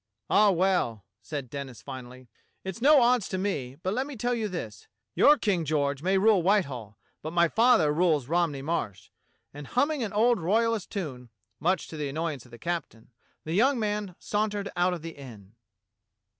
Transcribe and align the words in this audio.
"Ah, 0.31 0.49
well," 0.49 1.05
said 1.21 1.47
Denis 1.51 1.83
finally, 1.83 2.27
"it's 2.63 2.81
no 2.81 3.03
odds 3.03 3.29
to 3.29 3.37
me; 3.37 3.75
but 3.83 3.93
let 3.93 4.07
me 4.07 4.15
tell 4.15 4.33
you 4.33 4.47
this: 4.47 4.87
Your 5.13 5.37
King 5.37 5.63
George 5.63 6.01
may 6.01 6.17
rule 6.17 6.41
Whitehall, 6.41 6.97
but 7.21 7.33
my 7.33 7.47
father 7.47 7.93
rules 7.93 8.27
Romney 8.27 8.63
Marsh," 8.63 9.11
and 9.53 9.67
humming 9.67 10.01
an 10.01 10.11
old 10.11 10.39
royalist 10.39 10.89
tune, 10.89 11.29
much 11.59 11.87
to 11.87 11.97
the 11.97 12.09
annoyance 12.09 12.45
of 12.45 12.49
the 12.49 12.57
captain, 12.57 13.11
the 13.43 13.53
young 13.53 13.77
man 13.77 14.15
sauntered 14.17 14.71
out 14.75 14.95
of 14.95 15.03
the 15.03 15.11
inn. 15.15 15.53